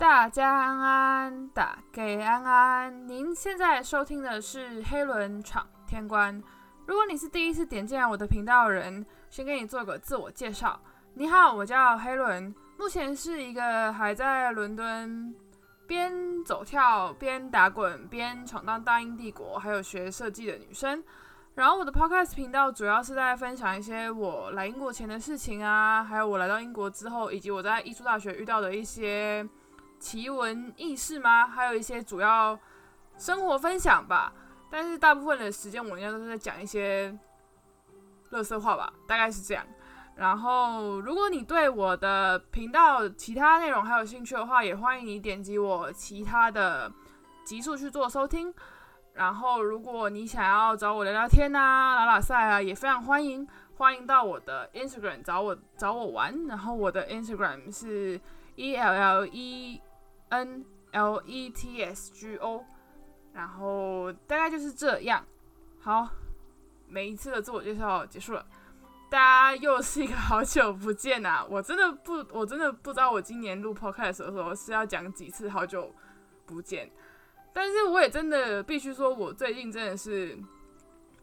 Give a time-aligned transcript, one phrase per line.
[0.00, 3.06] 大家安安，打给安安。
[3.06, 6.42] 您现在收听的是黑轮闯天关。
[6.86, 10.80] 如果你是第一次点进来我的频道的人，先给你做个自我介绍。
[11.12, 15.34] 你好，我叫黑轮，目前是一个还在伦敦
[15.86, 21.04] 边走跳边打滚边闯荡大英帝国，还有学设计的女生。
[21.54, 29.46] 然后我的 podcast 频道主要是在分享一些我来英国前的事情啊，还有我来到英国之后，以及我在艺术大学遇到的一些。
[30.00, 31.46] 奇闻异事吗？
[31.46, 32.58] 还有一些主要
[33.16, 34.32] 生活分享吧。
[34.72, 37.16] 但是大部分的时间我应该都是在讲一些
[38.30, 39.64] 乐色话吧，大概是这样。
[40.16, 46.92] 然后，如果你对我的频道其他内容还有兴趣的话，也欢迎你点击我其他的
[47.44, 48.52] 集数去做收听。
[49.14, 53.46] 然后，如果你想要找我聊聊天啊、拉拉赛啊，也非常欢迎。
[53.76, 56.46] 欢迎到我的 Instagram 找我找我玩。
[56.46, 58.20] 然后我的 Instagram 是
[58.56, 59.80] E L L E。
[60.30, 62.64] N L E T S G O，
[63.32, 65.24] 然后大概就是这样。
[65.80, 66.08] 好，
[66.88, 68.44] 每一次的自我介绍结束了，
[69.08, 71.44] 大家又是一个好久不见呐！
[71.48, 75.94] 我真的不，我真的不知道我今年录 Podcast 的时候是要讲几次好久
[76.46, 76.90] 不见。
[77.52, 80.38] 但是我也真的必须说，我最近真的是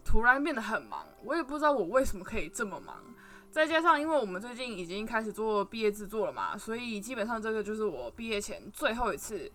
[0.03, 2.95] 突然变得很忙，我也不知道我为什么可以这么忙。
[3.49, 9.51] 再加上，因为我们最近已经开始做毕业制作了嘛，所以基本上这个就是我毕业前最后一次、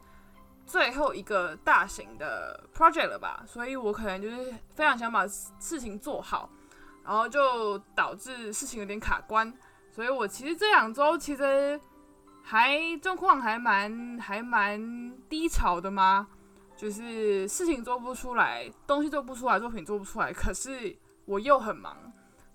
[0.66, 3.44] 最后一个大型的 project 了吧。
[3.46, 6.50] 所以我可能就是非常想把事情做好，
[7.04, 9.52] 然后就导致事情有点卡关。
[9.92, 11.80] 所以我其实这两周其实
[12.42, 16.26] 还状况还蛮还蛮低潮的嘛，
[16.76, 22.11] 就是事情做不出来，东西做不出来，作品做不出来，可是我又很忙。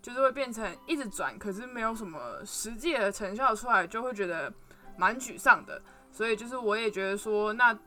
[0.08, 4.50] 就是会变成一直转，可是没有什么实际的成效出来，就会觉得
[4.95, 5.81] 蛮沮丧的。
[6.09, 7.77] 所以就是我也觉得说，那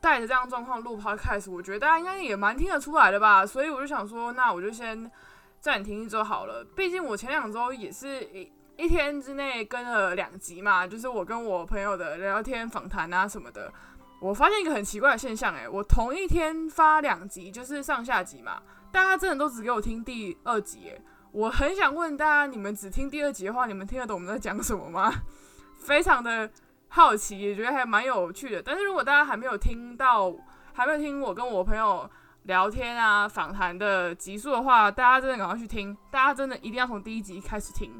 [0.00, 3.44] 带着这样状况录 podcast，我觉得大家应该也蛮听得出来的吧。
[3.44, 5.10] 所以我就想说，那我就先
[5.58, 6.64] 暂停一周好了。
[6.76, 13.72] 毕竟我前两周也是一一天之内跟了两集嘛，就是我跟我朋友的聊天访谈啊什么的。
[14.20, 18.62] 我发现一个很奇怪的现象，诶，我同一天发两集，就是上下集嘛。
[18.92, 20.92] 大家真的都只给我听第二集，
[21.30, 25.12] 我很想问大家，你们只听第二集的话，你们听得懂我们在讲什么吗？
[25.78, 26.50] 非常的
[26.88, 28.60] 好奇，也觉得还蛮有趣的。
[28.60, 30.34] 但是如果大家还没有听到，
[30.72, 32.08] 还没有听我跟我朋友
[32.44, 37.92] 聊天啊、访谈的集数的话，大家真的赶快去听，大家真的一定要从第一集开始听。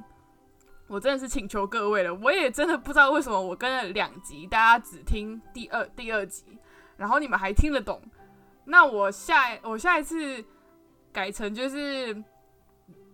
[0.88, 6.58] 我真的是请求各位了，我也真的不知道为什么我跟了两集，大家只听第二第二集，
[6.96, 8.02] 然后你们还听得懂。
[8.64, 10.44] 那我下我下一次。
[11.12, 12.22] 改成就是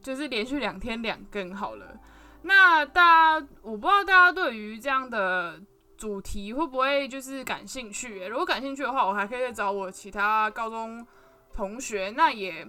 [0.02, 1.98] 就是连续两天两更好了。
[2.42, 5.60] 那大家我不知道大家对于这样的
[5.96, 8.24] 主题会不会就是感兴趣？
[8.26, 11.04] 如果感兴趣的话，我还可以再找我其他高中
[11.52, 12.12] 同学。
[12.16, 12.64] 那也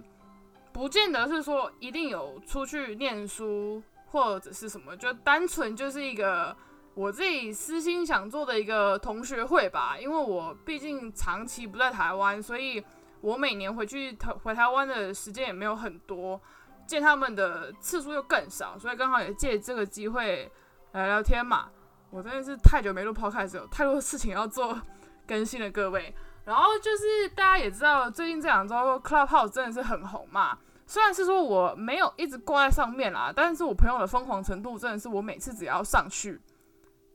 [0.72, 6.56] 不见得是说一定有出去念书或者是什么，就单纯就是一个
[6.94, 9.96] 我自己私心想做的一个同学会吧。
[10.00, 12.82] 因为我毕竟长期不在台湾，所以。
[13.20, 16.40] 我每年回去台回台湾的时间也没有很多，
[16.86, 20.50] 见他们的次数又更少，所以刚好也借这个机会
[20.92, 21.68] 聊聊天嘛。
[22.10, 24.80] 我真的是太久没录 podcast，有太多事情要做
[25.26, 26.14] 更新了，各位。
[26.44, 30.56] 然后就是大家也知道，最近这两周 Clubhouse 真的是很红嘛。
[30.86, 36.40] 虽然是说我没有一直挂在上面啦，但是我朋友的疯狂程度真的是我每次只要上去，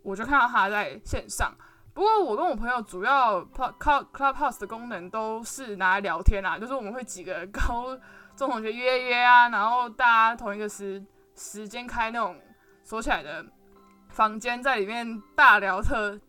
[0.03, 1.51] 我就看到他在线上。
[1.93, 3.45] 不过我跟我朋友主要
[3.77, 7.95] 靠 Clubhouse 的功能都是拿来聊天啊，就是我们会几个高
[8.35, 11.05] 中同学约约啊，然后大家同一个时
[11.35, 12.35] 时间开那种
[12.83, 13.45] 锁起来的
[14.09, 16.19] 房间，在里面大聊特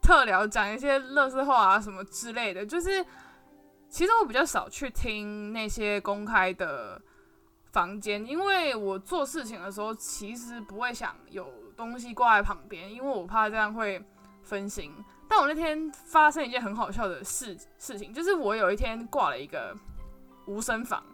[0.00, 2.64] 特聊，讲一些乐事话啊什么之类的。
[2.64, 3.04] 就是
[3.88, 7.02] 其实我比较少去听那些公开的
[7.72, 14.00] 房间，因为我做事情的时候其实不会想有东西挂在旁边，因为我怕这样会。
[14.48, 14.90] 分心，
[15.28, 19.76] 但我那天发生一件很好笑的事事情，就是我有一天挂了一个
[20.46, 21.04] 无声房，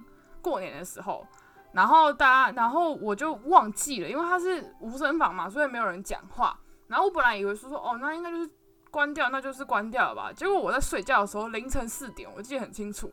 [0.40, 1.26] 过年的时候，
[1.72, 6.56] 然后大家，然后我就忘记了，因为它是无声房嘛，所以没有人讲话。
[6.86, 8.48] 然后我本来以为说说，哦，那应该就是
[8.88, 10.32] 关掉，那就是关掉了吧。
[10.32, 13.12] 结果我在睡觉的时候，凌晨四点，我记得很清楚，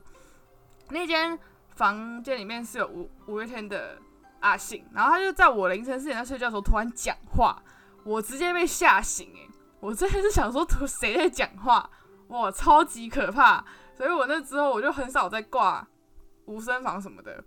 [0.90, 1.40] 那间
[1.70, 3.98] 房间里面是有五五月天的
[4.42, 7.60] 阿信，然后他就在我凌晨四点在睡觉的时候突然讲话，
[8.04, 9.48] 我直接被吓醒，诶。
[9.82, 11.90] 我真的是想说，图谁在讲话？
[12.28, 13.62] 哇，超级可怕！
[13.94, 15.86] 所以我那之后我就很少再挂
[16.46, 17.44] 无声房什么的。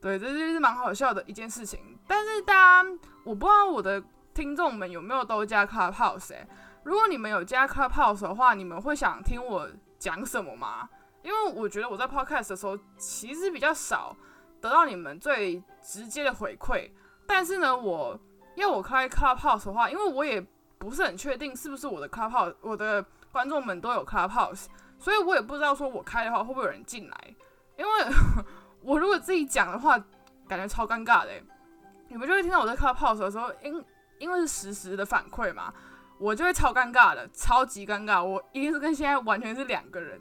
[0.00, 1.98] 对，这就是蛮好笑的一件事情。
[2.06, 2.88] 但是大家，
[3.24, 4.02] 我不知道我的
[4.32, 6.34] 听众们有没有都加 Clubhouse？
[6.82, 9.68] 如果你们有加 Clubhouse 的话，你们会想听我
[9.98, 10.88] 讲什么吗？
[11.22, 14.16] 因为我觉得我在 Podcast 的时候其实比较少
[14.60, 16.90] 得到你们最直接的回馈，
[17.26, 18.18] 但是呢，我
[18.56, 20.44] 要我开 Clubhouse 的话，因为我也
[20.82, 24.66] 不是很确定是不是我的 Clubhouse，我的观众们都有 Clubhouse，
[24.98, 27.34] 所以我也不知道说我开的话会不会有人进来，
[27.78, 27.90] 因为
[28.82, 29.96] 我如果自己讲的话，
[30.48, 31.30] 感觉超尴尬的。
[32.08, 33.84] 你们就会听到我在 Clubhouse 的时候，因
[34.18, 35.72] 因为是实时的反馈嘛，
[36.18, 40.20] 我就会超尴尬的，超级尴尬，我一定是跟现在完全是两个人。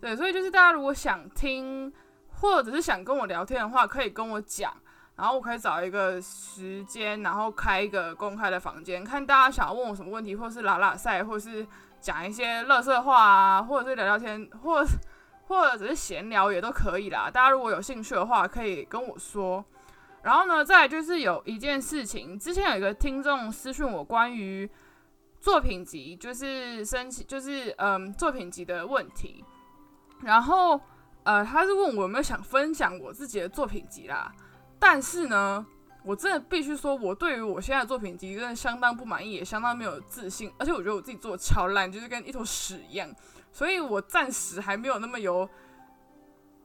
[0.00, 1.92] 对，所以就是大家如果想听，
[2.40, 4.72] 或者是想跟我聊天的话，可以跟我讲，
[5.18, 11.66] 然后我可以找一个时间，然后开一个公开的房间，看大家想要问我什么问题，或是拉拉赛，或是
[12.00, 14.84] 讲一些乐色话啊，或者是聊聊天，或
[15.48, 17.28] 或者只是闲聊也都可以啦。
[17.28, 19.64] 大家如果有兴趣的话，可以跟我说。
[20.22, 24.70] 然后呢，再就是有一件事情，之前有一个听众私讯我关于
[25.40, 29.44] 作品集，就是申请，就是嗯作品集的问题。
[30.22, 30.80] 然后，
[31.24, 34.30] 呃，他是问我有没有想分享我自己的作品集啦。
[34.78, 35.64] 但是呢，
[36.04, 43.08] 我真的必须说，我对于我现在的作品集真的相当不满意，也相当没有自信，而且我觉得我自己做的超烂，就是跟一坨屎一样。
[43.52, 45.48] 所以我暂时还没有那么有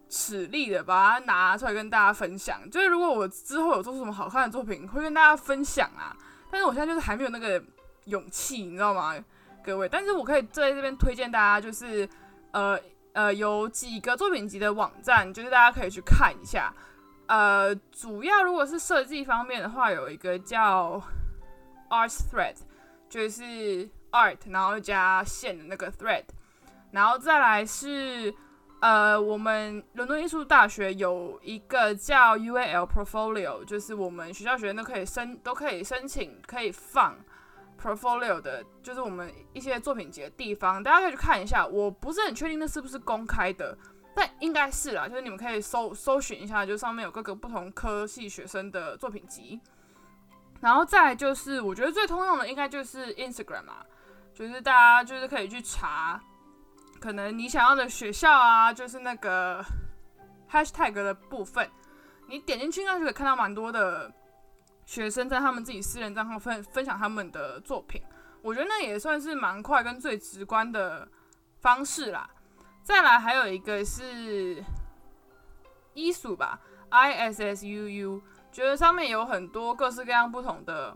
[0.10, 2.62] 实力的把它拿出来跟大家分享。
[2.70, 6.16] 就是如果我之后有做出什么好看的作品，会跟大家分享啊。
[6.52, 7.64] 但是我现在就是还没有那个
[8.06, 9.16] 勇气，你知道吗，
[9.64, 9.90] 各位？
[9.90, 12.08] 但是我可以在这边推荐大家，就是
[12.52, 12.80] 呃。
[13.14, 16.74] 呃，有几个作品集的网站，就是大家可以去看一下。
[17.34, 21.02] 呃，主要如果是设计方面的话，有一个叫
[21.90, 22.58] Art Thread，
[23.10, 26.26] 就是 Art，然后加线的那个 Thread。
[26.92, 28.32] 然后再来是
[28.82, 37.18] 呃，我们伦敦艺术大学有一个叫 UAL Portfolio，就是我们学校学生都可以申，都可以申请，可以放。
[37.82, 41.66] portfolio 的，就是我们一些作品集的地方，大家可以去看一下。
[41.66, 43.76] 我不是很确定那是不是公开的，
[44.16, 45.08] 但应该是啦。
[45.08, 49.60] 就是你们可以搜搜寻一下，就上面有各个不同科系学生的作品集。
[50.62, 53.86] 然后再就是，我觉得最通用的应该就是 Instagram 啊，
[54.34, 56.22] 就是大家就是可以去查，
[57.00, 59.64] 可能你想要的学校啊，就是那个
[60.50, 61.70] hashtag 的部分，
[62.28, 64.12] 你点进去应该就可以看到蛮多的。
[64.86, 68.02] 学生在他们自己私人账号分分享他们的作品，
[68.42, 71.08] 我觉得那也算是蛮快跟最直观的
[71.62, 72.30] 方式啦。
[72.84, 74.64] 再来还有一个是
[75.94, 76.60] 艺术吧
[76.90, 78.22] ，I S S U U，
[78.52, 80.96] 觉得上面有很多各式各样不同的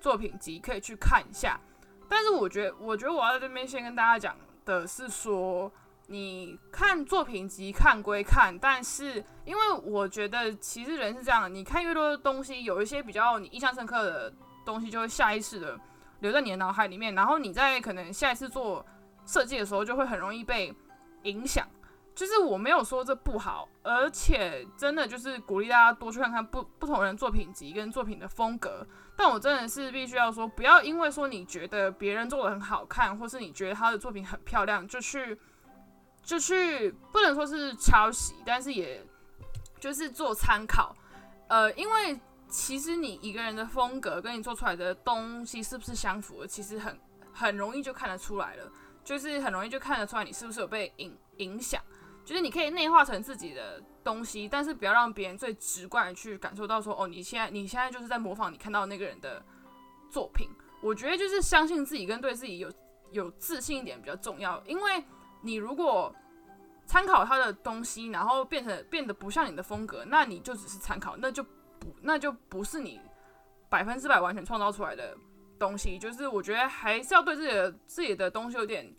[0.00, 1.60] 作品集可以去看一下。
[2.08, 5.70] 但是我觉得，我觉得我要在这边先跟大家讲的是说。
[6.08, 14.32] 你看作品集看归看，但是因为我觉得其实人是这样的，你看越多的东西，有一些比较你印象深刻的
[14.64, 15.76] 东西，就会下意识的
[16.20, 18.86] 留在你的脑海里面，然后你在可能下一次做
[19.24, 20.72] 设计的时候，就会很容易被
[21.26, 21.68] 影响。
[22.14, 28.86] 就是我没有说这不好，而且真的就是鼓励大家多去看看不不同人作品集跟作品的风格。
[29.16, 35.38] 但我真的是必须要说，不要因为说你觉得别人做的很好看，或是你觉得他的作品很漂亮，就去。
[36.22, 39.00] 就去不能说是抄袭，但是也
[39.78, 40.92] 就是做参考，
[41.46, 42.18] 呃，因为
[42.48, 46.98] 其实你一个人的风格跟你做出来的东西是不是相符，其实很
[47.32, 48.68] 很容易就看得出来了，
[49.06, 51.80] 就是很容易就看得出来你是不是有被影影响，
[52.24, 59.42] 就是你可以内化成自己的东西，但是不要让别人最直观的去感受到说，哦，你现在你现在就是在模仿你看到那个人的
[60.10, 60.50] 作品，
[60.82, 62.70] 我觉得就是相信自己跟对自己有
[63.12, 65.02] 有自信一点比较重要，因为。
[65.42, 66.12] 你如果
[66.86, 73.00] 参考他的东西，然后变成变得不像你的风格，那你就只是参考，那就不那就不是你
[73.68, 75.16] 百分之百完全创造出来的
[75.56, 75.96] 东西。
[76.00, 78.92] 就是我觉得还是要对自己的自己的东西有点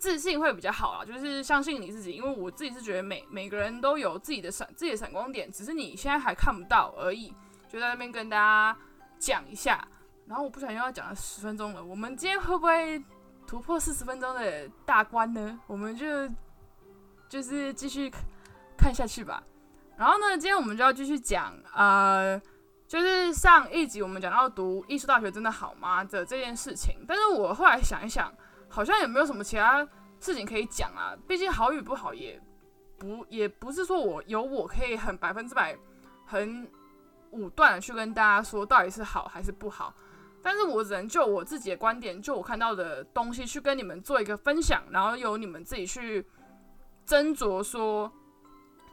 [0.00, 2.10] 自信会比较好啊，就是相信你自己。
[2.10, 7.32] 因为我自己是觉得每每个人都有自己的闪自己的闪光点，只是你现在还看不到而已。
[7.68, 8.76] 就在那边跟大家
[9.18, 9.86] 讲一下，
[10.26, 13.00] 然后我不小心又要讲了十分钟了，我们今天会不会？
[13.46, 16.06] 突破四十分钟的大关呢，我们就
[17.28, 18.08] 就是继续
[18.78, 19.42] 看下去吧。
[19.96, 22.40] 然后呢，今天我们就要继续讲，呃，
[22.86, 27.04] 就是上一集我们讲到读艺术大学真的好吗的这件事情。
[27.08, 28.32] 但是我后来想一想，
[28.70, 29.86] 好像也没有什么其他
[30.20, 31.14] 事情可以讲啊。
[31.28, 32.40] 毕竟好与不好，也
[32.98, 35.76] 不也不是说我有我可以很百分之百
[36.24, 36.66] 很
[37.32, 39.94] 武断的去跟大家说到底是好还是不好。
[40.42, 46.24] 但是我只能就我自己的观点，就我看到的东西去跟你们做一个分享，然后由你们自己去
[47.06, 48.10] 斟酌说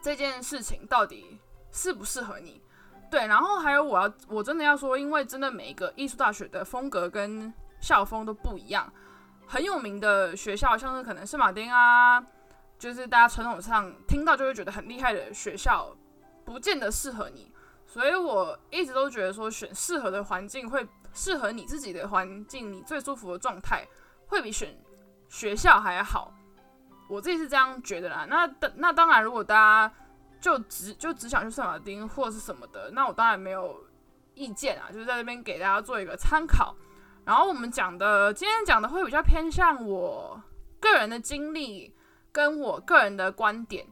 [0.02, 1.40] 这件事情到底
[1.72, 2.62] 适不适合你。
[3.10, 8.92] 对，然后还有我要我真的要说，因为真的每一个艺术大学的风格跟校风都不一样。
[9.48, 12.22] 很有名的学校，像是可能圣马丁啊，
[12.77, 15.96] 就是大家传统上听到就会觉得很厉害的学校，
[16.44, 17.51] 不见得适合你。
[17.86, 23.88] 所以我一直都觉得说，选适合的环境会适合你自己的环境，你最舒服的状态，
[24.27, 24.77] 会比选
[25.30, 26.34] 学校还好。
[27.08, 28.25] 我自己是这样觉得啦。
[28.30, 29.96] 那那当然，如果大家
[30.42, 33.82] 就只就只想去圣马丁或是什么的，那我当然没有
[34.34, 36.75] 意见啊，就是在这边给大家做一个参考。
[37.28, 40.42] 然后我们讲的今天讲的会比较偏向我
[40.80, 41.94] 个人的经历
[42.32, 43.86] 跟我个人的观点，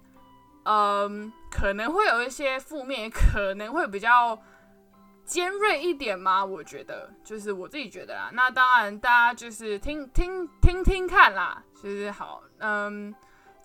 [0.63, 4.41] 嗯，可能会有一些负面，可能会比较
[5.25, 6.45] 尖锐一点嘛。
[6.45, 8.29] 我觉得就是我自己觉得啦。
[8.31, 13.13] 那当然大家就是听听听听看啦，其实好，嗯。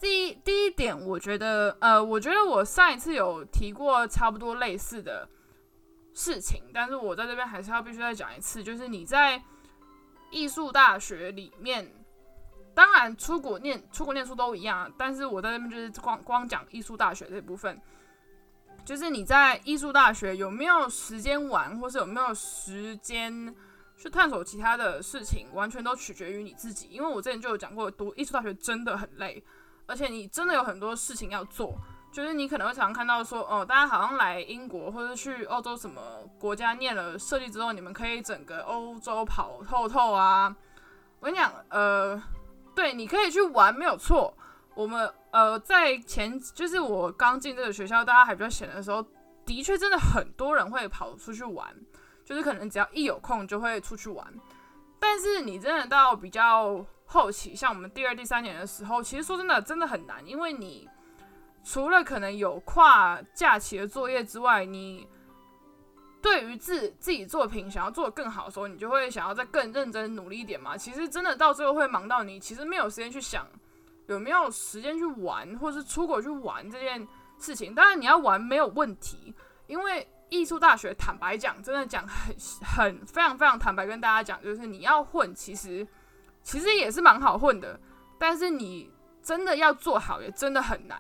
[0.00, 5.28] 第一第一点，我觉得，呃，我觉得我上一次有提过差不多类似的
[6.14, 9.38] 事情，但是我在这边还是要必须再讲一次，就是你在
[10.30, 11.90] 艺术大学里面，
[12.74, 17.80] 当然出国念出国念书都一样，但是我在这边就是光光讲艺术大学这部分，
[18.84, 23.54] 就是你在艺术大学有没有时间玩，或是有没有时间
[23.96, 26.88] 去探索其他的事情，完全都取决于你自己。
[26.90, 29.42] 因为我之前就有讲过，读艺术大学真的很累。
[29.86, 31.76] 而且你真的有很多事情要做，
[32.12, 36.00] 就是你可能会常看到说，哦，大家好像来英国或者去欧洲什么
[36.38, 40.54] 国家念了设计之后，你们可以整个欧洲跑透透啊。
[41.20, 42.20] 我跟你讲，呃，
[42.74, 44.36] 对，你可以去玩没有错。
[44.74, 49.04] 我们呃在前就是我刚进这个学校，大家还比较闲的时候，
[49.46, 51.72] 的确真的很多人会跑出去玩，
[52.24, 54.26] 就是可能只要一有空就会出去玩。
[54.98, 56.84] 但是你真的到比较。
[57.12, 60.88] 后期像我们第二、第三年的时候，其实说真的，真的很难，因为你
[61.62, 65.06] 除了可能有跨假期的作业之外，你
[66.22, 70.76] 对于自自己作品想要做的更好的时候，你就会想要再更认真努力一点嘛。
[70.76, 73.46] 其实真的到最后会忙到你，其实没有时间去想
[74.06, 77.06] 有没有时间去玩，或是出国去玩这件
[77.38, 77.74] 事情。
[77.74, 79.34] 当然你要玩没有问题，
[79.66, 85.86] 因为艺术大学坦白讲，真的讲很很非常非常坦白跟大家讲，就是你要混，其实。
[86.42, 87.78] 其实也是蛮好混的，
[88.18, 88.90] 但是你
[89.22, 90.98] 真的要做好，也真的很难。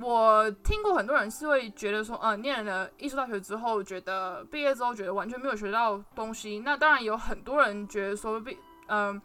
[0.00, 6.60] 我听过很多人是会觉得说，呃，念了艺术大学之后，觉得毕业之后觉得完全没有学到东西。
[6.60, 9.20] 那当然有很多人觉得说，毕嗯，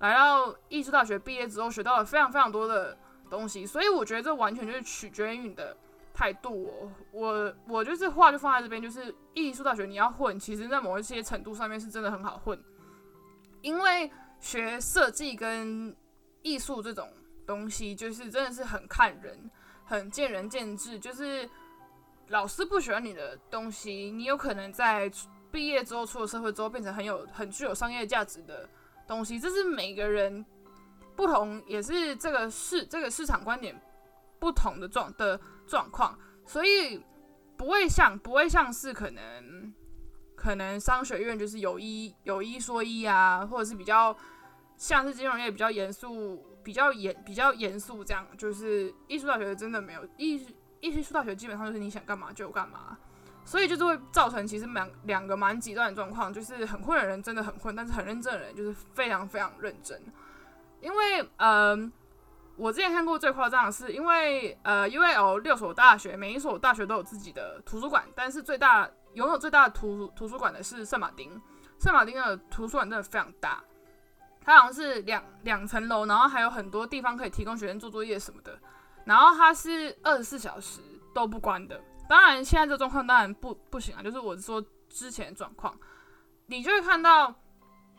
[0.00, 2.96] 来到艺术大学毕业之后，学到了非常非常多的
[3.30, 3.66] 东西。
[3.66, 5.76] 所以我觉得这完全就是取决于你的
[6.12, 6.90] 态度。
[7.12, 12.62] 我我就是话就放在这边，就是艺术大学你要混，其实在某一些程度上面是真的很好混，
[13.62, 14.10] 因为。
[14.40, 15.92] 学设计跟
[16.42, 17.12] 艺术这种
[17.44, 19.50] 东西，就是真的是很看人，
[19.88, 20.98] 很见仁见智。
[20.98, 21.48] 就是
[22.28, 25.10] 老师不喜欢你的东西，你有可能在
[25.50, 28.68] 毕业之后出了社会之后，变成很有很具有商业价值的
[29.06, 29.40] 东西。
[29.40, 30.44] 这是每个人
[31.16, 33.74] 不同，也是这个市这个市场观点
[34.38, 37.02] 不同的状的状况，所以
[37.56, 39.74] 不会像不会像是可能。
[40.40, 44.16] 可能商学院就是有一有一说一啊，或者是比较
[44.76, 48.26] 像是金融业比较严肃、比较严、比较严肃这样。
[48.36, 50.46] 就是艺术大学真的没有艺
[50.80, 52.94] 艺术大学基本上就是你想干嘛就干嘛，
[53.42, 59.98] 所以就是会造成其实两两个蛮极端的状况，就是很混的人真的很混，但是很认真的人就是非常非常认真。
[60.82, 61.90] 因为嗯，
[62.56, 68.90] 我之前看过最夸张的是，因为呃 U L 六所大学，每一所大学都有自己的图书馆，但是最大。
[69.14, 71.40] 拥有最大的图图书馆的是圣马丁，
[71.80, 73.64] 圣马丁的图书馆真的非常大，
[74.48, 78.58] 它好像是两两层楼，然后还有很多地方可以提供学生做作业什么的，
[79.04, 80.80] 然后它是二十四小时
[81.14, 81.78] 都不关的。
[82.08, 85.78] 当然现在这状况当然不不行啊，就是我说之前状况，
[86.46, 87.34] 你就会看到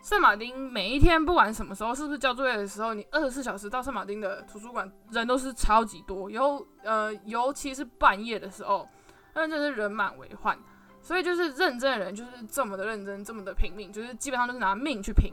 [0.02, 8.90] 圣马丁每一天不管什么时候是不是交作业的时候，你二十四小时到圣马丁的图书馆人都是超级多，尤呃尤其是半夜的时候，
[9.36, 10.58] 那真是人满为患。
[11.00, 15.32] 所以就是认真的人就是这么的认真，这么的拼命，就是基本上都是拿命去拼。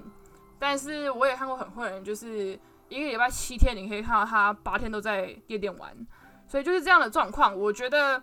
[0.59, 2.59] 但是我也看过很混人，就是
[2.89, 5.95] 一个礼拜七天，你可以看到他八天都在夜店玩。
[6.49, 7.59] 所以就是这样的状况。
[7.59, 8.23] 我觉得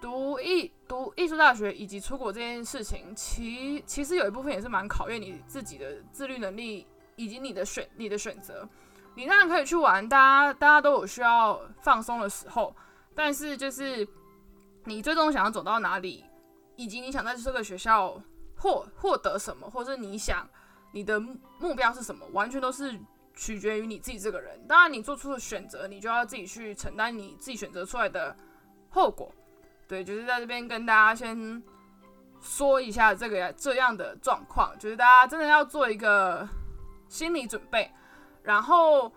[0.00, 8.68] 读艺读艺术大学以及出国这件事情，其其实有一部分也是蛮考验你自己的自律能力以及你的选你的选择。
[9.14, 12.74] 你当然可以去玩，大家大家都有需要放松的时候，
[13.14, 14.06] 但是就是
[14.84, 16.24] 你最终想要走到哪里？
[16.76, 18.22] 以及你想在这个学校
[18.56, 20.48] 获获得什么，或者你想
[20.92, 21.20] 你的
[21.58, 22.98] 目标是什么，完全都是
[23.34, 24.60] 取决于你自己这个人。
[24.66, 28.34] 当然，你做出的选择，你就要自己去承担你自己选择出来的
[28.90, 29.32] 后果。
[29.86, 31.62] 对，就是在这边跟大家先
[32.40, 36.48] 说一下这个这样的状况，就是大家真的要做一个
[37.08, 37.90] 心理准备，
[38.42, 39.10] 然后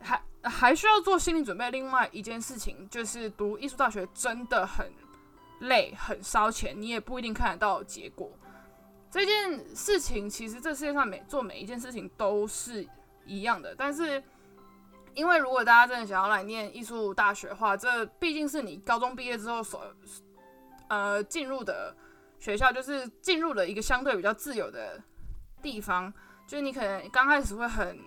[0.00, 1.70] 还还需要做心理准备。
[1.70, 4.90] 另外一件事情就是读艺术大学真的很
[5.60, 8.30] 累，很烧钱，你也不一定看得到结果。
[9.16, 12.86] 这件事情其实这世界上每做每一件事情都是
[13.24, 14.22] 一样的，但是
[15.14, 19.82] 因为如果大家真的想要来念艺术大学的话，这毕竟是你高中毕业之后所
[20.88, 21.96] 呃进入的
[22.38, 25.02] 学校，就是进入了一个相对比较自由的
[25.62, 26.12] 地方，
[26.46, 27.98] 就是你可能刚开始会很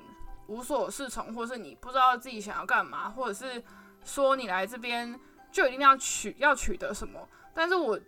[0.46, 3.64] 无所适从，或是你不知道自己想要干嘛，或者是
[4.04, 5.20] 说你来这边
[5.52, 8.00] 就一定要取要取得什么，但是我。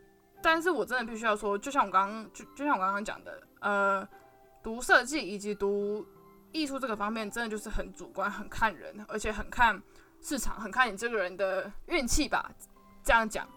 [0.42, 4.08] 但是我真的必须要说，就像我刚刚就就像我刚刚讲的，呃，
[4.64, 6.06] 读设计以及读
[6.52, 9.82] 艺术这个方面，真的就是很主观，很看人，而且很看
[10.22, 12.52] 市场，很看你这个人的运气吧。
[13.04, 13.48] 这样讲，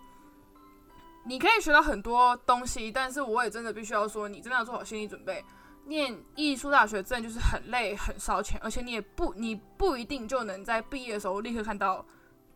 [1.27, 5.45] 你可以学到很多东西，但是我也真的必须要说，你真的要做好心理准备。
[5.87, 12.05] 念艺术大学真的就是很累、很烧钱，而且你也不你不一定就能在毕业的时候立刻看到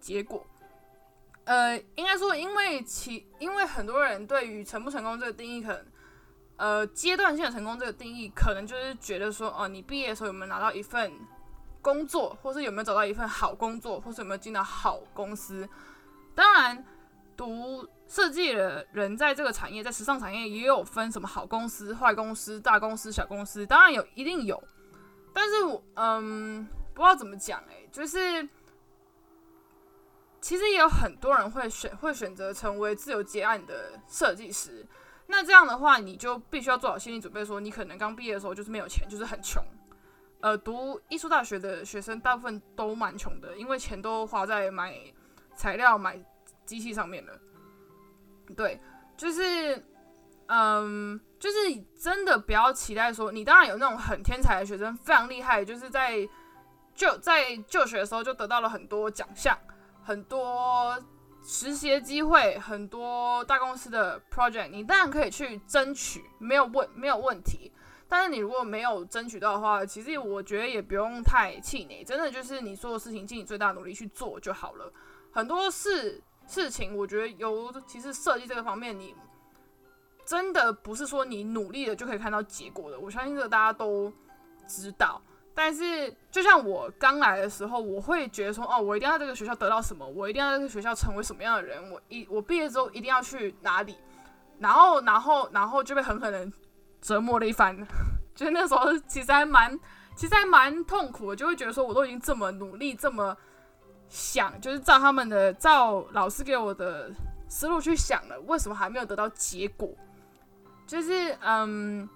[0.01, 0.47] 结果。
[1.49, 5.87] 呃，应该说，因为其因为很多人对于成不成功这个定义，可能
[6.59, 11.11] 呃阶段性的成功这个定义，可能就是觉得说，哦，你毕业的时候有没有拿到一份
[11.81, 15.67] 工作，或是有没有找到一份好工作，或是有没有进到好公司。
[16.35, 16.85] 当然，
[17.35, 24.63] 读设计的人在这个产业，在时尚产业也有分什么好公司、坏公司、大公司、小公司，当然有一定有。
[25.33, 28.47] 但是我嗯，不知道怎么讲，诶，就是。
[30.49, 34.83] 其实也有很多人会选会选择成为自由接案的设计师，
[35.27, 39.63] 那这样的话，你就必须要做好心理准备，说你可能刚毕业的时候就是没有钱，就是很穷。
[40.41, 44.97] 呃，读艺术大学的学生大部分都蛮穷的，因为钱都花在买
[45.55, 46.19] 材料、买
[46.65, 47.39] 机器上面了。
[48.57, 48.81] 对，
[49.19, 49.85] 就是，
[50.47, 51.59] 嗯，就是
[52.01, 56.27] 真的不要期待说，你当然有那种很天才的学生，非常厉害，就是在
[56.95, 59.55] 就在就学的时候就得到了很多奖项。
[60.09, 60.99] 很多
[61.45, 67.71] 实习机会，很多大公司的 project，你当然可以去争取，没有问没有问题。
[68.09, 74.91] 但是你如果没有争取到的话，其实我觉得也不用太气馁，真的就是你做的事情尽你最大努力去做就好了。
[75.31, 79.15] 很多事事情，我觉得尤其是设计这个方面，你
[80.25, 82.99] 真的不是说你努力了就可以看到结果的。
[82.99, 84.11] 我相信这个大家都
[84.67, 85.21] 知道。
[85.61, 93.97] 但是，就像我刚来的时候，我会觉得说，哦，我一定要在这个学校得到什么，我一定要在这个学校成为什么样的人，我一我毕业之后一定要去哪里，
[94.61, 96.49] 然后，然后，然后就被狠狠的
[97.01, 97.77] 折磨了一番。
[98.37, 99.77] 就是那时候其实还蛮，
[100.15, 103.37] 其实还蛮痛苦的，就会觉得说，我都已经这么努力，这么
[104.09, 107.11] 想，就是照他们的，照老师给我的
[107.49, 109.93] 思路去想了，为什么还没有得到结果？
[110.87, 112.09] 就是，嗯。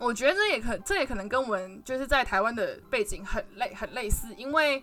[0.00, 4.82] 我觉得这也可，这也可能跟我们就是在台湾的背景很类很类似，因为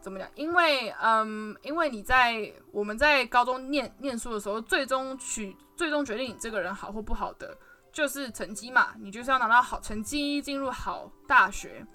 [0.00, 0.26] 怎么讲？
[0.34, 7.54] 因为嗯，因为你在我们在高中念念书的时候，最终取最终决定你这个人好或不好的
[7.92, 11.86] 就是成绩嘛，你就是要拿到好成绩进入好大学。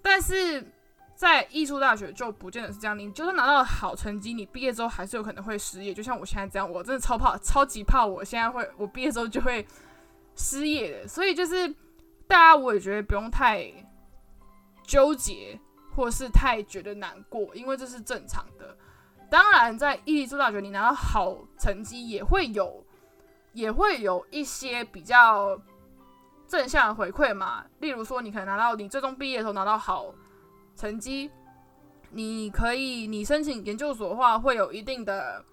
[0.00, 0.66] 但是
[1.14, 5.92] 在艺术大学就不见得是这样，你就算拿到好成绩，你毕业之后还是有可能会失业。
[5.92, 9.66] 就像我现在这样，我真的超怕，超级怕，我现在会我毕业之后就会
[10.34, 11.06] 失业的。
[11.06, 11.74] 所以就是。
[12.30, 13.68] 大家我也觉得不用太
[14.84, 15.58] 纠结，
[15.96, 18.78] 或是太觉得难过，因为这是正常的。
[19.28, 22.86] 当然，在艺术大学你拿到好成绩，也会有
[23.52, 25.60] 也会有一些比较
[26.46, 27.64] 正向的回馈嘛。
[27.80, 30.14] 例如说，你可能拿到你最终毕业的时候拿到好
[30.76, 31.28] 成绩，
[32.10, 35.44] 你可以你申请研究所的话，会有一定的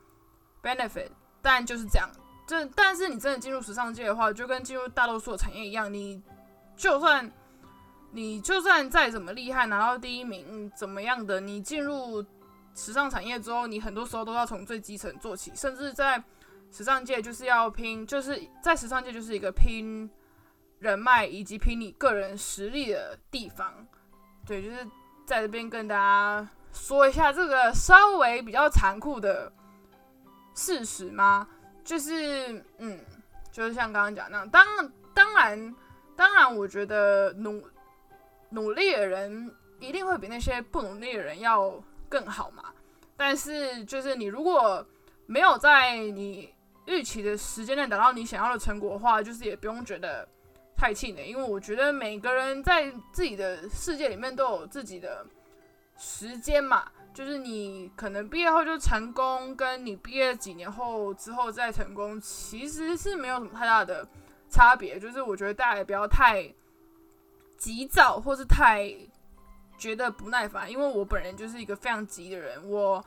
[0.61, 1.09] benefit。
[1.41, 2.07] 但就是这样，
[2.45, 6.21] 这但是你真的进入时尚界的话，就跟进入大多数的产业一样，你。
[6.77, 7.29] 就算
[8.11, 12.23] 你就算再怎么厉害，拿到第一名怎么样的，你进入
[12.75, 16.23] 时尚产业之后，你很多时候都要从最基层做起，甚至在
[16.71, 20.09] 时尚界就是要拼，就是在时尚界就是一个拼
[20.79, 23.73] 人脉以及拼你个人实力的地方。
[24.45, 24.87] 对，就是
[25.25, 29.51] 在这边跟大家说一下这个稍微比较残酷的
[30.53, 31.47] 事实吗？
[31.83, 32.99] 就是嗯，
[33.51, 34.65] 就是像刚刚讲那样，当
[35.13, 35.75] 当然。
[36.17, 37.63] 当然，我觉得努
[38.49, 39.49] 努力的人
[39.79, 42.73] 一定会比那些不努力的人要更好嘛。
[43.15, 44.85] 但是，就是你如果
[45.27, 46.53] 没有在你
[46.85, 50.27] 预期的时间内达到你想要的成果的话，就是也不用觉得
[50.75, 55.25] 太气馁，因为我觉得每个人在自己的世界里面都有自己的
[55.97, 56.91] 时间嘛。
[57.13, 64.07] 就是你可能毕业后就成功，跟你毕业几年后之后再成功，其实是没有什么太大的
[64.49, 66.51] 差别，就是我觉得大家也不要太
[67.57, 68.93] 急躁，或是太
[69.77, 72.69] 觉得不耐烦，因为我本人就是一个非常急的人。
[72.69, 73.03] 我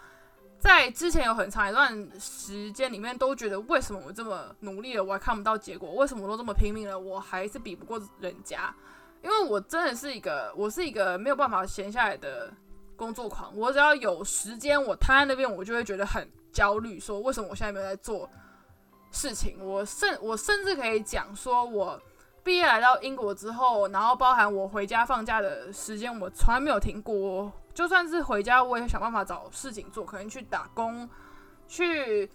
[0.58, 5.94] 在之前有很长一段时间里面都觉得，为什么我这么努力了，我还看不到结果？
[5.94, 8.74] 为什么我都这么拼命了，我还是比不过人家？
[9.22, 12.52] 因为我真的是一个，我是一个没有办法闲下来的
[12.96, 13.54] 工作狂。
[13.56, 18.28] 我只要有时间，我瘫在那边，我就会觉得很焦虑，说为什么我现在没有在做
[19.10, 19.56] 事情？
[19.60, 22.00] 我甚我甚至可以讲说，我
[22.42, 27.52] 毕业来到英国之后，然后包含我回家放假的时间，我从来没有停过。
[27.72, 31.08] 就算是回家，我也想办法找事情做，可能去打工、
[31.68, 32.30] 去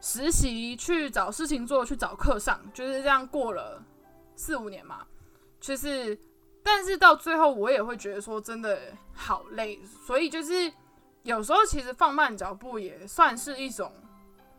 [0.00, 3.82] 实习、去找事情做、去找课上，就是这样过了
[4.34, 5.06] 四五年嘛。
[5.60, 6.18] 就是，
[6.62, 8.78] 但是到最后，我也会觉得说，真的
[9.14, 9.80] 好累。
[10.06, 10.70] 所以就是
[11.22, 13.90] 有时候，其实放慢脚步也算是一种，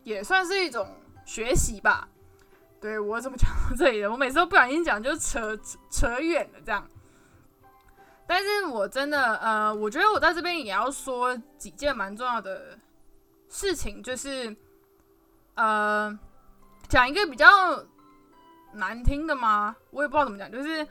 [0.04, 0.88] 也算是一种
[1.26, 2.08] 学习吧。
[2.80, 4.10] 对我怎么讲到这里的？
[4.10, 5.60] 我每次都不小心讲，就扯
[5.90, 6.88] 扯远了这样。
[8.26, 12.80] 但是我真的，呃，我觉得我在这边也要说几件蛮重要的
[13.50, 14.56] 事情，就是，
[15.56, 16.18] 呃，
[16.88, 17.48] 讲一个比较。
[18.78, 19.74] 难听的吗？
[19.90, 20.86] 我也不知道怎么讲，就是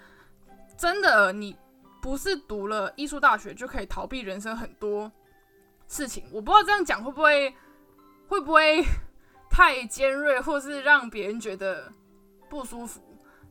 [0.74, 1.54] 真的，你
[2.00, 5.12] 不是读了艺术大学就可以逃避人生很多
[5.86, 6.24] 事情。
[6.32, 7.54] 我不知道这样讲会不会
[8.26, 8.82] 会不会
[9.54, 11.92] 太尖锐，或是让别人觉得
[12.50, 13.00] 不舒服。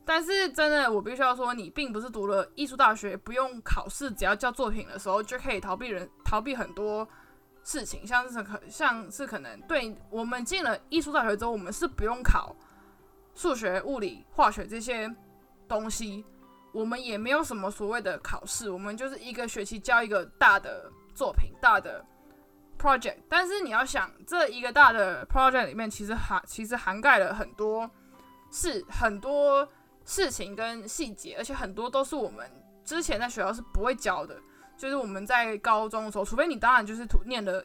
[0.04, 7.08] 但是真的，我必须要说，你并不是读了艺术大学不用考试，只要交作品的时候就可以逃避人逃避很多
[7.62, 12.54] 事情，像是可像是可能对我们进了艺术大学之后，我们是不用考。
[13.34, 15.10] 数学、物理、化学这些
[15.66, 16.22] 东西，
[16.70, 22.04] 我们也没有什么所谓的考试，我们就是一个学期交一个大的作品、大的
[22.84, 23.16] project。
[23.28, 27.90] 但是你要想，这一个大的 project 里面，其实涵其实涵盖了很多
[28.50, 29.66] 事、很多
[30.04, 32.48] 事情跟细节，而且很多都是我们
[32.84, 34.36] 之前在学校是不会教的。
[34.76, 37.64] 就是我们在高中的时候，除非你当然就是读念的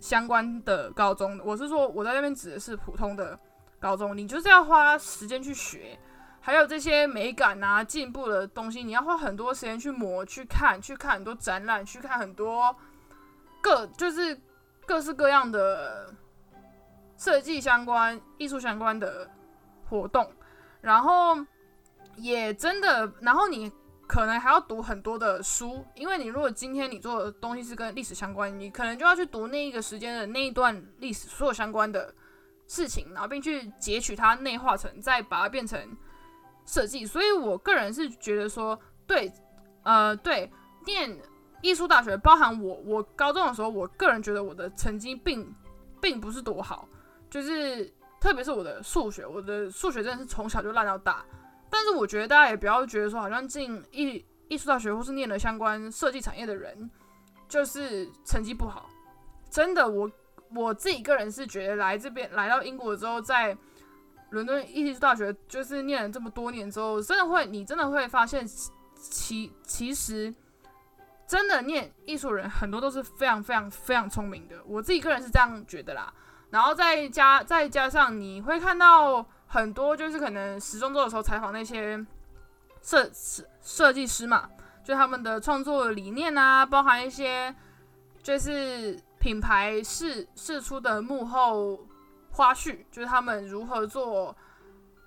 [0.00, 3.38] 相关的高中，我是说我在那边指的是普通的。
[3.82, 5.98] 高中，你就是要花时间去学，
[6.40, 12.72] 还有这些美感啊、进步的东西，你要花很多时间去磨、去看、去看很多展览、去看很多
[13.62, 14.38] 各就是
[14.84, 16.12] 各式各样的
[17.16, 19.30] 设计相关、艺术相关的
[19.88, 20.30] 活动，
[20.82, 21.38] 然后
[22.16, 23.72] 也真的，然后你
[24.06, 32.12] 可能还要读很多的书，因为你如果今天你做的东西是跟历史相关，你可能就要去读那一个时间的那一段历史所有相关的。
[32.68, 35.78] 事情，然后并去截取它，内化成，再把它变成
[36.64, 37.04] 设计。
[37.04, 39.30] 所以我个人是觉得说，对，
[39.82, 40.50] 呃，对，
[40.86, 41.18] 念
[41.62, 45.54] 艺术大学，包含我，我高中的时候，我个人觉得我的成绩并
[46.00, 46.86] 并不是多好，
[47.30, 51.24] 就是特别是我的数学，我的数学真的是从小就烂到大。
[51.70, 56.90] 但是我觉得大家也不要觉得说，好像进艺艺术大学或是念了相关设计产业的人，
[57.48, 58.90] 就是成绩不好。
[59.48, 60.10] 真的，我。
[60.54, 63.56] 我自己个人是觉得来这边来到英国之后，在
[64.28, 68.46] 伦敦艺术大学就是念了这么多年之后，真的会你真的会发现，
[68.94, 70.30] 其其实
[71.32, 74.56] 真的念艺术人很多都是非常非常非常聪明的。
[74.66, 76.12] 我自己个人是这样觉得啦。
[76.50, 81.96] 然后再加再加上你会看到很多就是可能时装周的时候采访那些
[82.82, 84.50] 设设设计师嘛，
[84.84, 87.54] 就他们的创作理念啊，包含一些
[88.22, 89.00] 就是。
[89.22, 91.78] 品牌试试出的幕后
[92.32, 94.36] 花絮，就是他们如何做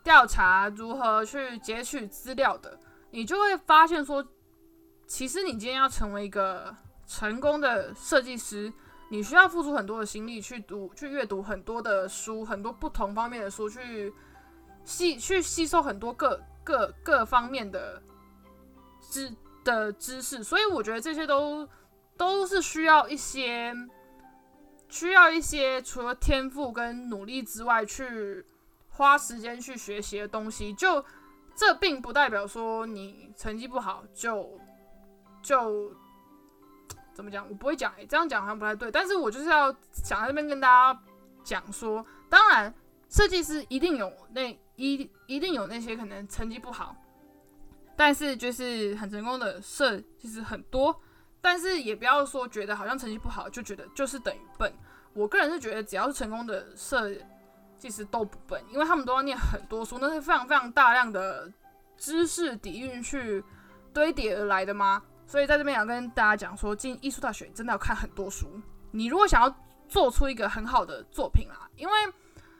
[0.05, 4.25] 调查，如何去截取资料的，你就会发现说，
[5.07, 8.71] 其实你今天要成为一个成功的设计师，
[9.09, 14.13] 你需要付出很多的心力去读、去阅读很多的书，很多不同方面的书，去
[14.83, 18.01] 吸、去吸收很多各各各方面的
[19.01, 20.43] 知的知识。
[20.43, 21.67] 所以我觉得这些都
[22.17, 23.73] 都是需要一些。
[24.87, 28.45] 需要一些除了天赋跟努力之外，去
[28.87, 30.71] 花时间去学习的东西。
[30.75, 31.03] 就
[31.55, 34.57] 这并不代表说你成绩不好就
[35.45, 35.93] 就
[37.13, 37.47] 怎么讲？
[37.47, 38.91] 我不会讲，这样讲好像不太对。
[38.91, 40.99] 但是我就是要想在这边跟大家
[41.43, 42.73] 讲说，当然
[43.07, 46.95] 设计师一定有那一一定有那些可能成绩不好，
[47.95, 50.99] 但是就是很成功的设计师很多。
[51.39, 54.73] 但是也不要说觉得好像成绩不好就觉得就是等于笨。
[55.13, 57.09] 我个人是觉得只要是成功的设
[57.77, 61.49] 计师都不笨，因为他们都要念很多书，那是非常非常大量的
[61.95, 63.41] 知识底蕴去
[63.93, 65.01] 堆叠而来的吗？
[65.27, 68.47] 所以在这边想跟大家讲说，进艺术大学真的要看很多书。
[68.91, 69.55] 你如果想要
[69.87, 71.93] 做出一个很好的作品啦，因为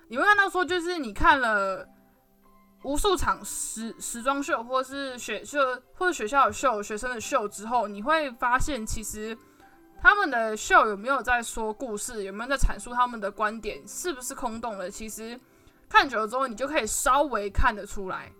[0.08, 1.88] 你会看到说，就是你看了
[2.84, 5.60] 无数场时时装秀，或是学秀，
[5.93, 9.38] 或者学校的秀、学生的秀之后，你会发现，其实
[10.01, 14.89] 他们的秀有没有在说故事，有没有在阐述他们的观点，是不是空洞的？
[14.89, 15.39] 其实
[15.89, 18.32] 看久了之后，你就可以稍微看得出来。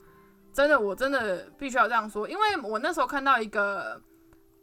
[0.54, 4.00] 真的，我真的必须要这样说，因为我那时候看到一个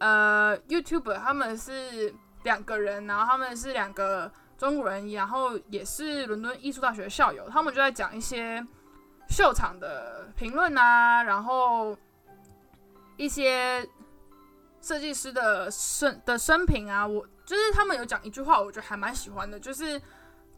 [0.03, 8.67] 呃 YouTuber，他们是两个人，然后他们是两个中国人，然后也是伦敦艺术大学校友，他们就在讲一些。
[9.29, 11.97] 秀场的评论啊，然后
[13.17, 13.89] 一些
[14.83, 19.99] 设计师的生的生平啊，我就是他们有讲一句话，我觉得还蛮喜欢的，就是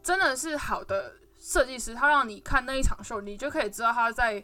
[0.03, 4.43] 真的是好的设计师，他让你看那一场秀，你就可以知道他在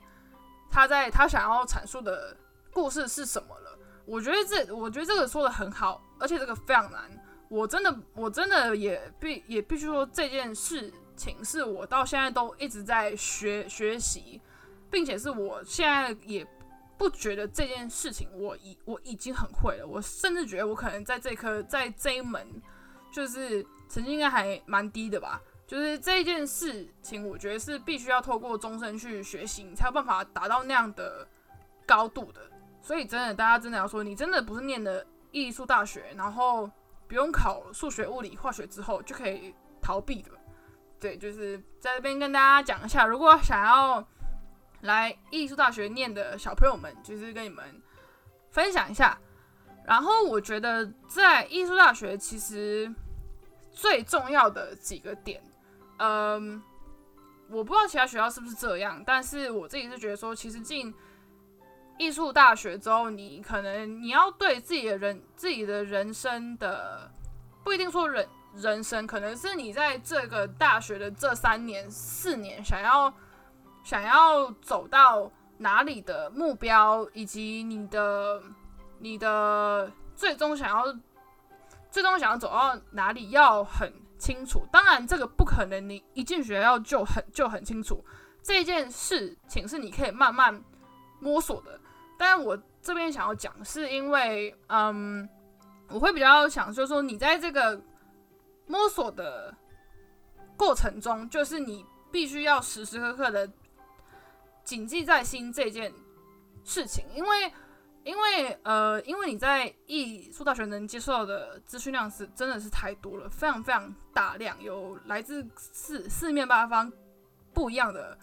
[0.69, 2.37] 他在他想要阐述的
[2.71, 3.70] 故事是什么了。
[4.11, 7.09] 我觉得这我觉得这个说的很好，而且这个非常难，
[7.47, 10.93] 我真的我真的也必也必须说这件事。
[11.13, 14.41] 情是我到现在都一直在学学习，
[14.89, 16.43] 并且是我现在也
[16.97, 19.85] 不觉得这件事情我已我已经很会了。
[19.85, 22.47] 我甚至觉得我可能在这科在这一门
[23.11, 25.39] 就是成绩应该还蛮低的吧。
[25.67, 31.27] 就是这件事情，我觉得是必须要透过终身去学习，你才有办法达到那样的
[31.85, 32.41] 高度的。
[32.81, 36.69] 所以真的，大家真的要说，你真的不是念的艺术大学，然后
[37.07, 40.31] 不用考数学、物理、化学之后就可以逃避的。
[40.99, 44.05] 对，就是在这边跟大家讲一下，如果想要
[44.81, 47.81] 来艺术大学念的小朋友们，就是跟你们
[48.49, 49.17] 分享一下。
[49.83, 52.93] 然后我觉得在艺术大学其实
[53.71, 55.41] 最重要的几个点，
[55.97, 56.61] 嗯，
[57.49, 60.93] 我不知道其他学校是不是这样，但是我自己是觉得说，其实进
[62.01, 67.11] 艺术大学之后，你可能你要对自己的人、自己的人生的
[67.63, 68.27] 不一定说人。
[68.53, 73.13] 人生可能是你在这个大学的这三年、四年，想要
[73.81, 78.43] 想要走到哪里的目标，以及你的
[78.99, 80.83] 你的最终想要
[81.89, 84.65] 最终想要走到哪里，要很清楚。
[84.69, 88.03] 当然，这个不可能，你一进学校就很就很清楚。
[88.43, 90.61] 这件事情是你可以慢慢
[91.21, 91.79] 摸索的。
[92.21, 95.27] 但是我这边想要讲，是因为嗯，
[95.89, 97.81] 我会比较想就是说你在这个。
[98.67, 99.53] 摸索的
[100.55, 103.51] 过程中，就是你必须要时时刻刻的
[104.63, 105.93] 谨记在心这件
[106.63, 107.53] 事情，因为，
[108.05, 116.89] 因为，呃，因为你在艺术大学能接受的资讯量是真的是太多了，非常非常大量，有来自四四面八方
[117.53, 118.17] 不一样的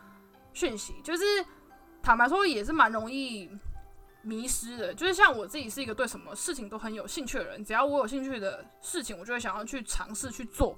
[0.55, 1.25] 讯息，就是
[2.03, 3.51] 坦白说也是蛮容易。
[4.23, 10.77] 迷失的，就是像我自己是一个对什么事情都很有兴趣的人，只要我有兴趣的事情，我就会想要去尝试去做。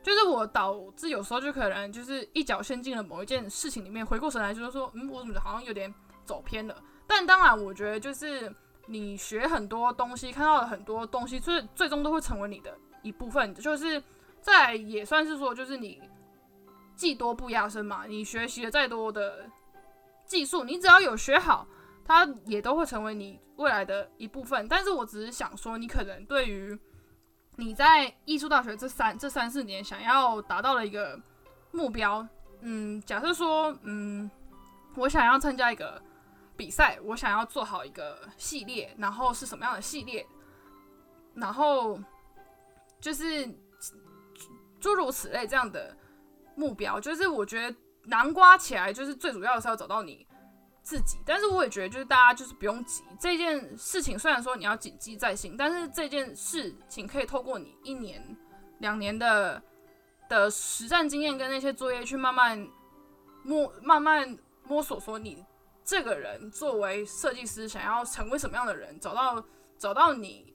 [0.00, 5.92] 就是我导致有时候就可能就是一脚陷进了某一件事情里面，回过神来就是说，嗯，我怎么好像有点
[6.24, 6.82] 走偏了。
[7.06, 8.50] 但当然，我觉得就是
[8.86, 13.52] 你学很多东西，看到了很多东西，最最终都会成为你的一部分。
[13.56, 14.02] 就是
[14.40, 16.00] 在也算是说，就是你
[16.94, 18.06] 技多不压身嘛。
[18.06, 19.50] 你学习了再多的
[20.24, 21.66] 技术，你只要有学好。
[22.08, 26.76] 它也都会成为你未来的一部分，但是我只是想说，你可能对于
[27.56, 31.20] 你在艺术大学这三这三四年想要达到的一个
[31.70, 32.26] 目标，
[32.62, 34.30] 嗯，假设说，嗯，
[34.94, 36.02] 我想要参加一个
[36.56, 40.26] 比赛，我想要做好一个系列，然后是什么样的系列，
[41.34, 42.00] 然后
[43.02, 43.46] 就是
[44.80, 45.94] 诸如此类这样的
[46.54, 50.26] 目标，就是我觉得南瓜起来，就是最主要的是要找到你。
[50.88, 54.18] 自己，但是我也觉得，就是大家就是不用急这件事情。
[54.18, 58.24] 虽然说你要谨记在心，但是这件事情可以透过你一年、
[58.78, 59.62] 两年的
[60.30, 62.66] 的实战经验跟那些作业去慢慢
[63.42, 65.44] 摸、慢慢摸索，说你
[65.84, 69.44] 这个人作为设计师想要成为什么样的人，找到
[69.76, 70.54] 找到你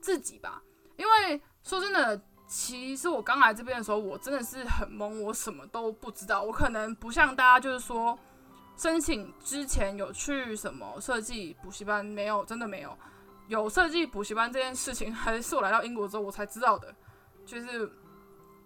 [0.00, 0.60] 自己吧。
[0.96, 6.42] 因为说真的，其实我刚来这边的时候，我真的是很懵，我什么都不知道。
[6.42, 8.18] 我可能不像大家，就是说。
[8.76, 12.44] 申请之前有去什么设计补习班没有？
[12.44, 12.96] 真的没有。
[13.48, 16.94] 有设计补习班这件事情，还是我来到英国之后我才知道的，
[17.44, 17.92] 就是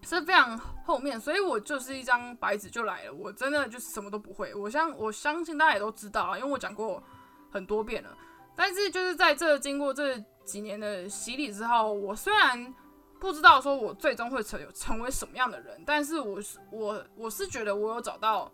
[0.03, 3.13] 是非常后面，所以我就是一张白纸就来了。
[3.13, 4.55] 我真的就是什么都不会。
[4.55, 7.03] 我相我相信大家也都知道啊，因为我讲过
[7.51, 8.17] 很多遍了。
[8.55, 12.73] 但是就是在这经过这几年的洗礼之后，我虽然
[13.19, 18.53] 不知道说我最终会成成为什么样的人，但是我是我我是觉得我有找到。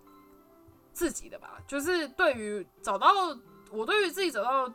[0.92, 3.08] 自己的吧，就是对于找到
[3.70, 4.72] 我对于自己找到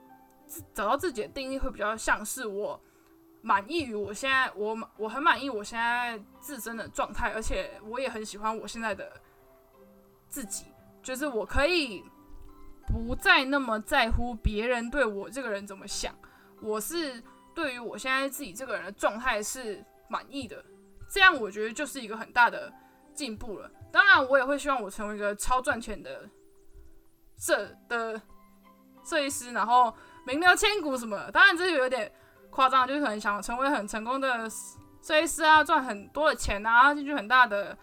[0.74, 2.82] 找到自己的定义会比较像是我
[3.42, 9.22] 满意于我现在我我很满意我现在自身的状态，而且我也很喜欢我现在的
[10.28, 10.66] 自己，
[11.04, 12.04] 就是我可以
[12.88, 16.14] 不再那么在乎别人对我这个人怎么想，
[16.62, 17.22] 我是
[17.54, 20.64] 对于我现在自己这个人的状态是满意的，
[21.10, 22.74] 这样我觉得就是一个很大的
[23.14, 23.72] 进步了。
[23.92, 26.30] 当然，我也会希望我成为一个超赚钱的
[27.38, 28.22] 设的
[29.04, 29.94] 设计师，然后
[30.26, 31.30] 名留千古什么。
[31.32, 32.12] 当然，这就有点
[32.50, 34.50] 夸张，就是可能想成为很成功的
[35.02, 37.78] 设计师啊，赚很多的钱啊，进去很大的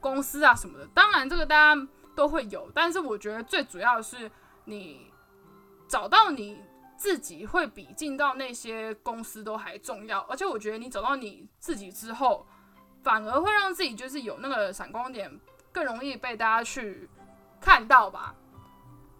[0.00, 0.86] 公司啊什么的。
[0.94, 1.88] 当然，这个大家。
[2.16, 4.30] 都会有，但是我觉得最主要的是
[4.64, 5.12] 你
[5.86, 6.64] 找到你
[6.96, 12.46] 自己会比进到那些公司都还重要，而且我觉得你找到你自己之后，
[13.06, 15.30] 反而会让自己就是有那个闪光点，
[15.70, 17.08] 更容易被大家去
[17.60, 18.34] 看到吧。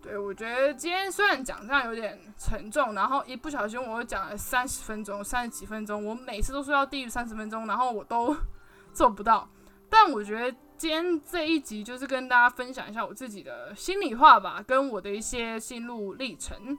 [0.03, 8.37] 对我觉得今天虽然讲这样有点沉重，然后一不小心我又讲了三十分钟、三十几分钟，我每次都说要低于三十分钟，然后我都
[8.93, 9.49] 做不到，
[9.89, 10.57] 但我觉得。
[10.79, 16.77] 今天这一集就是跟大家分享一下我自己的心里话吧，跟我的一些心路历程。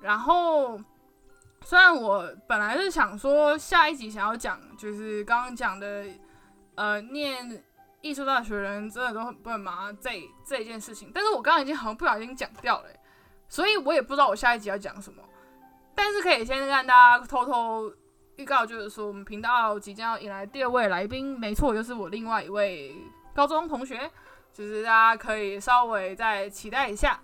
[0.00, 0.80] 然后，
[1.64, 6.06] 虽然我本来是想说下一集想要讲，就是刚刚讲的，
[6.80, 7.62] 呃，念
[8.00, 9.92] 艺术大学的人真的都很笨吗？
[10.00, 12.88] 这这一件事情，但是我刚刚已经好像不小心讲掉了，
[13.50, 15.22] 所以我也不知道我下一集要讲什么。
[15.94, 17.92] 但是可以先让大家偷偷
[18.36, 22.96] 预告，就是说我们频道即将要迎来第二位来宾，没错，就是我另外一位。
[23.34, 24.10] 高中同学，
[24.50, 27.20] 就是大家可以稍微再期待一下。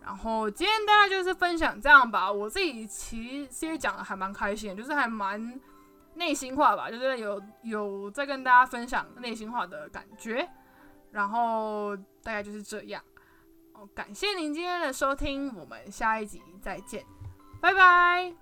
[0.00, 5.60] 然后今天大家就是分享这样吧，我自己其实讲的还蛮开心，就是还蛮
[6.14, 10.48] 内心话吧，就是有有在跟大家分享内心话的感觉。
[11.10, 13.02] 然后大概就是这样。
[13.74, 17.04] 哦，感谢您今天的收听，我们下一集再见，
[17.60, 18.41] 拜拜。